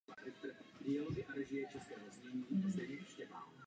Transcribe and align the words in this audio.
Byl 0.81 1.03
opět 1.07 1.29
raněn 1.29 1.65
a 1.65 1.77
za 1.79 1.79
zásluhy 1.79 2.45
vyznamenán 2.51 2.71
Řádem 2.71 3.05
Bílého 3.17 3.33
orla. 3.33 3.53